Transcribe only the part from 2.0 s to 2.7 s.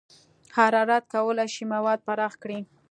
پراخ کړي.